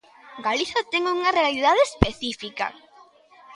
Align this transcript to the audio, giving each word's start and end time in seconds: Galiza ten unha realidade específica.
Galiza 0.45 0.79
ten 0.91 1.03
unha 1.15 1.35
realidade 1.39 1.81
específica. 1.89 2.67